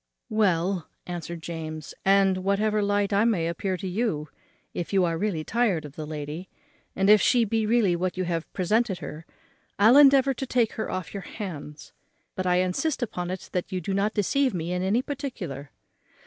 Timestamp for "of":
5.85-5.95